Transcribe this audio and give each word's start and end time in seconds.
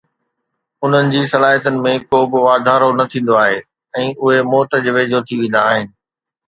انهن 0.87 1.11
جي 1.15 1.21
صلاحيتن 1.33 1.77
۾ 1.85 1.93
ڪو 2.09 2.21
به 2.31 2.39
واڌارو 2.47 2.89
نه 2.99 3.05
ٿيندو 3.11 3.37
آهي 3.45 3.61
۽ 4.05 4.09
اهي 4.25 4.37
موت 4.53 4.79
جي 4.87 4.97
ويجهو 4.99 5.25
ٿي 5.29 5.41
ويندا 5.43 5.67
آهن 5.73 5.91